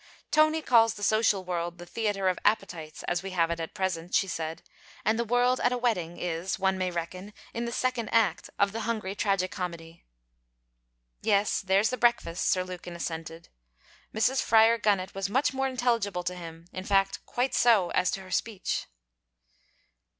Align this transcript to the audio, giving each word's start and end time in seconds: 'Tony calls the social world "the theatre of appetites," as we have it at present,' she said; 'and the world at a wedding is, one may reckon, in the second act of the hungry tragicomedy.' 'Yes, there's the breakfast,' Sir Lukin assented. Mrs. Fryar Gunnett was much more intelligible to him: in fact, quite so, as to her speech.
'Tony 0.31 0.63
calls 0.63 0.95
the 0.95 1.03
social 1.03 1.43
world 1.45 1.77
"the 1.77 1.85
theatre 1.85 2.27
of 2.27 2.39
appetites," 2.43 3.03
as 3.03 3.21
we 3.21 3.29
have 3.29 3.51
it 3.51 3.59
at 3.59 3.75
present,' 3.75 4.15
she 4.15 4.27
said; 4.27 4.63
'and 5.05 5.19
the 5.19 5.23
world 5.23 5.59
at 5.59 5.71
a 5.71 5.77
wedding 5.77 6.17
is, 6.17 6.57
one 6.57 6.75
may 6.75 6.89
reckon, 6.89 7.31
in 7.53 7.65
the 7.65 7.71
second 7.71 8.09
act 8.09 8.49
of 8.57 8.71
the 8.71 8.79
hungry 8.79 9.13
tragicomedy.' 9.13 10.03
'Yes, 11.21 11.61
there's 11.61 11.91
the 11.91 11.97
breakfast,' 11.97 12.49
Sir 12.49 12.63
Lukin 12.63 12.95
assented. 12.95 13.49
Mrs. 14.11 14.41
Fryar 14.41 14.79
Gunnett 14.79 15.13
was 15.13 15.29
much 15.29 15.53
more 15.53 15.67
intelligible 15.67 16.23
to 16.23 16.33
him: 16.33 16.65
in 16.73 16.83
fact, 16.83 17.23
quite 17.27 17.53
so, 17.53 17.91
as 17.91 18.09
to 18.09 18.21
her 18.21 18.31
speech. 18.31 18.87